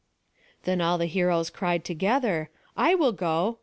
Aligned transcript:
Then 0.63 0.81
all 0.81 0.97
the 0.97 1.05
heroes 1.05 1.51
cried 1.51 1.85
together: 1.85 2.49
"I 2.75 2.95
will 2.95 3.11
go!" 3.11 3.59